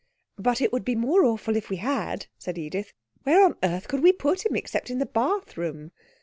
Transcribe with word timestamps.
'But 0.35 0.61
it 0.61 0.73
would 0.73 0.83
be 0.83 0.95
more 0.95 1.23
awful 1.23 1.55
if 1.55 1.69
we 1.69 1.75
had,' 1.77 2.25
said 2.39 2.57
Edith. 2.57 2.91
'Where 3.21 3.45
on 3.45 3.55
earth 3.61 3.87
could 3.87 4.01
we 4.01 4.11
put 4.11 4.47
him 4.47 4.55
except 4.55 4.89
in 4.89 4.97
the 4.97 5.05
bathroom?' 5.05 5.91